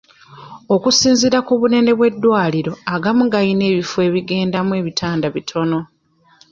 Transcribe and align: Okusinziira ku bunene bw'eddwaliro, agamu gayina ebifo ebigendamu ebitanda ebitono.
Okusinziira 0.75 1.39
ku 1.47 1.53
bunene 1.59 1.91
bw'eddwaliro, 1.97 2.73
agamu 2.95 3.23
gayina 3.33 3.63
ebifo 3.71 3.97
ebigendamu 4.07 4.71
ebitanda 4.79 5.25
ebitono. 5.31 5.79